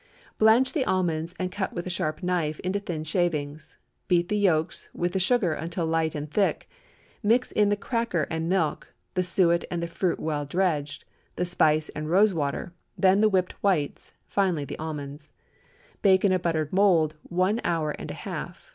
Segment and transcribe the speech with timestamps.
[0.39, 3.77] Blanch the almonds and cut with a sharp knife into thin shavings.
[4.07, 6.67] Beat the yolks with the sugar until light and thick;
[7.21, 11.89] mix in the cracker and milk; the suet and the fruit well dredged; the spice
[11.89, 15.29] and rose water; then the whipped whites, finally the almonds.
[16.01, 18.69] Bake in a buttered mould one hour and a half.